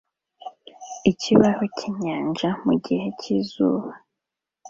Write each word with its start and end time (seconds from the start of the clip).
Ikibaho 1.11 1.63
cyinyanja 1.77 2.49
mugihe 2.65 3.07
cyizuba 3.19 3.91